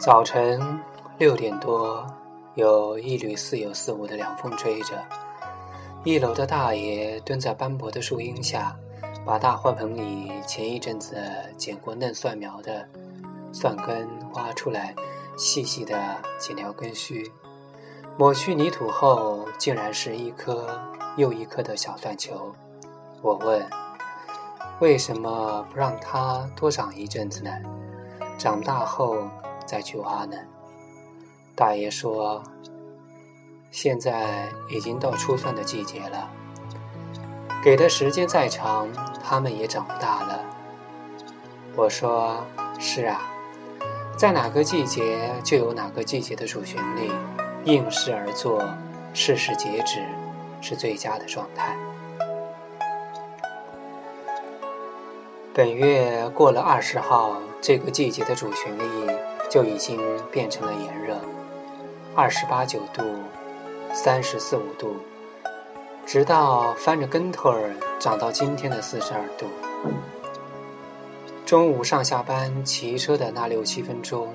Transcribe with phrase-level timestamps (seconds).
[0.00, 0.58] 早晨
[1.18, 2.06] 六点多，
[2.54, 4.94] 有一缕似有似无的凉风吹着。
[6.04, 8.74] 一楼的大爷蹲在斑驳的树荫下，
[9.26, 11.22] 把大花盆里前一阵子
[11.58, 12.88] 捡过嫩蒜苗的
[13.52, 14.94] 蒜根挖出来，
[15.36, 15.94] 细细的
[16.38, 17.30] 剪掉根须，
[18.16, 20.80] 抹去泥土后，竟然是一颗
[21.18, 22.50] 又一颗的小蒜球。
[23.20, 23.62] 我问：
[24.80, 27.50] 为什么不让它多长一阵子呢？
[28.38, 29.28] 长大后。
[29.66, 30.36] 再去挖呢。
[31.54, 32.42] 大爷说
[33.70, 36.30] ：“现在已经到初蒜的季节了，
[37.62, 38.88] 给的时间再长，
[39.22, 40.40] 它们也长不大了。”
[41.76, 42.44] 我说
[42.80, 43.20] ：“是啊，
[44.16, 47.10] 在哪个季节就有哪个季节的主旋律，
[47.64, 48.66] 应势而作，
[49.12, 50.02] 适时截止，
[50.60, 51.76] 是最佳的状态。”
[55.52, 58.82] 本月过了二十号，这个季节的主旋律。
[59.50, 61.18] 就已经变成了炎热，
[62.14, 63.02] 二十八九度，
[63.92, 64.94] 三十四五度，
[66.06, 69.46] 直到翻着跟头儿涨到今天的四十二度。
[71.44, 74.32] 中午上下班骑车的那六七分钟，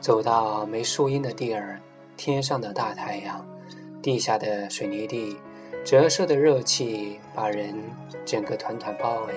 [0.00, 1.80] 走到没树荫的地儿，
[2.16, 3.44] 天上的大太阳，
[4.00, 5.36] 地下的水泥地，
[5.84, 7.74] 折射的热气把人
[8.24, 9.34] 整个团团包围，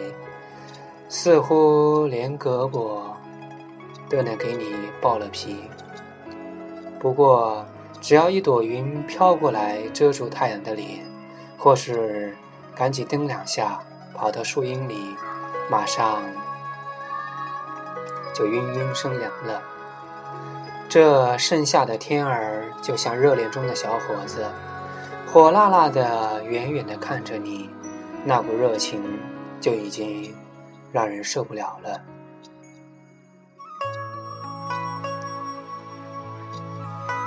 [1.07, 3.01] 似乎连胳膊。
[4.09, 5.57] 都能给你剥了皮。
[6.99, 7.65] 不过，
[8.01, 11.05] 只要一朵云飘过来遮住太阳的脸，
[11.57, 12.35] 或是
[12.75, 13.79] 赶紧蹬两下
[14.15, 14.95] 跑到树荫里，
[15.69, 16.21] 马上
[18.33, 19.61] 就晕晕生凉了。
[20.89, 24.45] 这盛夏的天儿就像热恋中的小伙子，
[25.27, 27.69] 火辣辣的，远远的看着你，
[28.25, 29.01] 那股热情
[29.61, 30.33] 就已经
[30.91, 32.01] 让人受不了了。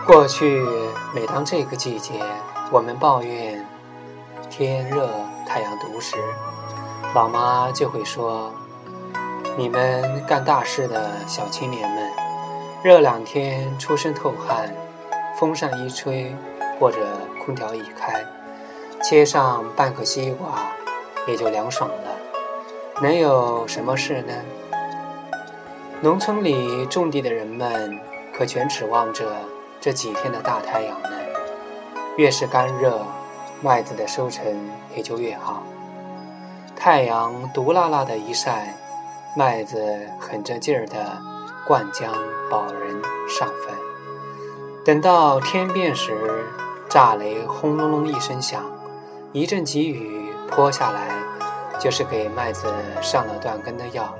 [0.05, 0.67] 过去，
[1.15, 2.15] 每当这个季节，
[2.73, 3.65] 我们抱怨
[4.51, 5.09] 天热、
[5.47, 6.17] 太阳毒时，
[7.15, 8.53] 老妈就会说
[9.57, 12.11] ：“你们干大事的小青年们，
[12.83, 14.75] 热两天出身透汗，
[15.39, 16.35] 风扇一吹
[16.81, 16.99] 或者
[17.45, 18.25] 空调一开，
[19.01, 20.49] 切上半个西瓜，
[21.29, 24.35] 也就凉爽了，能有什么事呢？”
[26.03, 28.01] 农村里种地的人们
[28.37, 29.25] 可全指望着。
[29.83, 31.11] 这几天的大太阳呢，
[32.17, 33.05] 越是干热，
[33.61, 34.45] 麦子的收成
[34.95, 35.65] 也就越好。
[36.77, 38.77] 太阳毒辣辣的一晒，
[39.37, 39.85] 麦子
[40.21, 41.21] 狠着劲儿的
[41.67, 42.13] 灌浆
[42.49, 43.75] 保人上坟。
[44.85, 46.47] 等到天变时，
[46.89, 48.63] 炸雷轰隆隆一声响，
[49.33, 51.09] 一阵急雨泼下来，
[51.81, 54.15] 就是给麦子上了断根的药。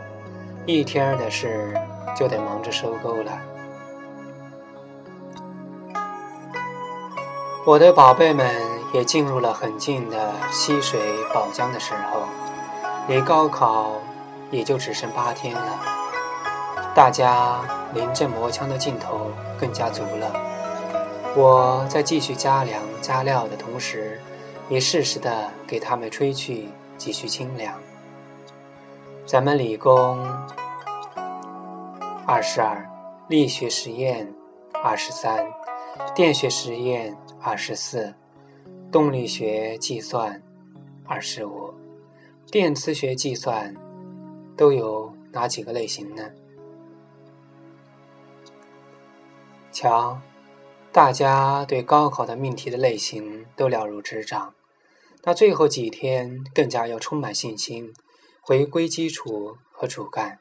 [0.67, 1.73] 一天的事
[2.17, 3.31] 就得忙着收购了。
[7.65, 8.45] 我的宝贝们
[8.93, 11.01] 也进入了很近的溪水
[11.33, 12.23] 宝江的时候，
[13.07, 13.93] 离高考
[14.51, 15.79] 也就只剩八天了。
[16.93, 17.61] 大家
[17.95, 20.33] 临阵磨枪的劲头更加足了。
[21.37, 24.21] 我在继续加粮加料的同时，
[24.69, 26.69] 也适时的给他们吹去
[26.99, 27.75] 几许清凉。
[29.25, 30.27] 咱们理工
[32.27, 32.91] 二十二，
[33.29, 34.35] 力学实验
[34.83, 35.47] 二十三，
[36.15, 37.17] 电学实验。
[37.45, 38.15] 二十四，
[38.93, 40.41] 动力学计算，
[41.05, 41.75] 二十五，
[42.53, 43.75] 电磁学计算，
[44.57, 46.31] 都有哪几个类型呢？
[49.73, 50.21] 瞧，
[50.93, 54.55] 大家对高考的命题的类型都了如指掌，
[55.25, 57.93] 那最后几天更加要充满信心，
[58.41, 60.39] 回归基础和主干，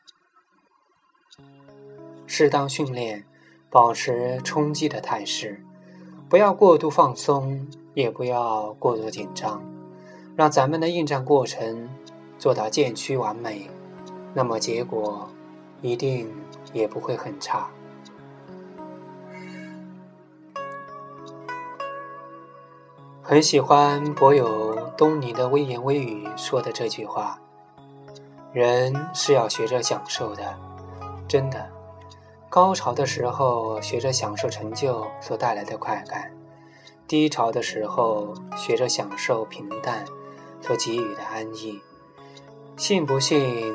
[2.27, 3.25] 适当训练，
[3.71, 5.63] 保持冲击的态势。
[6.29, 9.63] 不要过度放松，也不要过度紧张，
[10.35, 11.89] 让咱们的应战过程
[12.38, 13.69] 做到渐趋完美，
[14.33, 15.27] 那么结果
[15.81, 16.29] 一定
[16.71, 17.69] 也不会很差。
[23.21, 27.39] 很喜欢博友东尼的微言微语说的这句话
[28.51, 30.57] ：“人是要学着享受的，
[31.27, 31.69] 真的。”
[32.51, 36.24] 高潮的时候，学着享受成就所带来的快感；
[37.07, 40.03] 低潮的时候，学着享受平淡
[40.59, 41.80] 所给予的安逸。
[42.75, 43.74] 信不信？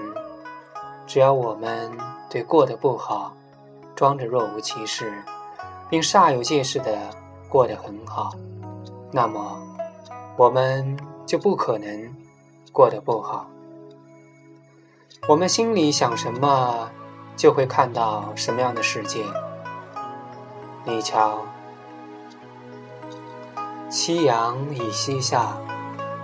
[1.07, 1.91] 只要我们
[2.29, 3.35] 对过得不好
[3.95, 5.11] 装着若无其事，
[5.89, 6.99] 并煞有介事的
[7.49, 8.35] 过得很好，
[9.11, 9.59] 那么
[10.37, 12.15] 我们就不可能
[12.73, 13.49] 过得不好。
[15.27, 16.91] 我们心里想什么？
[17.37, 19.23] 就会看到什么样的世界。
[20.85, 21.45] 你瞧，
[23.91, 25.57] 夕阳已西下，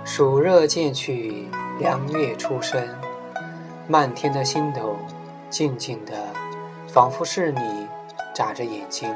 [0.03, 1.47] 暑热渐去，
[1.79, 2.87] 凉月初升，
[3.87, 4.95] 漫天的星斗，
[5.49, 6.13] 静静的，
[6.87, 7.87] 仿佛是你
[8.33, 9.13] 眨着眼睛。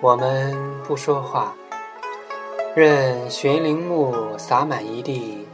[0.00, 1.54] 我们不说话，
[2.74, 5.46] 任悬铃木洒满一地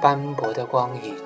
[0.00, 1.16] 斑驳的光影。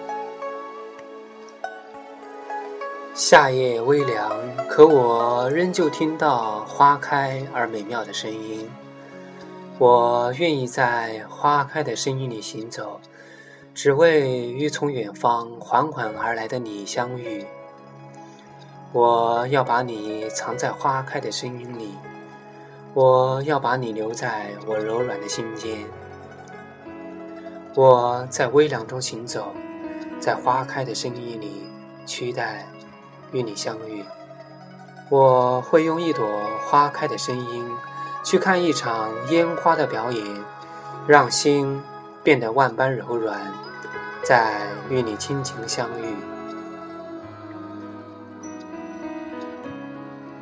[3.16, 4.30] 夏夜微凉，
[4.68, 8.68] 可我仍旧听到花开而美妙的声音。
[9.78, 13.00] 我愿意在花开的声音里行走，
[13.72, 17.42] 只为与从远方缓缓而来的你相遇。
[18.92, 21.94] 我要把你藏在花开的声音里，
[22.92, 25.78] 我要把你留在我柔软的心间。
[27.74, 29.54] 我在微凉中行走，
[30.20, 31.62] 在花开的声音里
[32.04, 32.66] 期待。
[33.36, 34.02] 与你相遇，
[35.10, 36.26] 我会用一朵
[36.66, 37.70] 花开的声音，
[38.24, 40.24] 去看一场烟花的表演，
[41.06, 41.82] 让心
[42.22, 43.38] 变得万般柔软，
[44.22, 46.35] 在与你倾情相遇。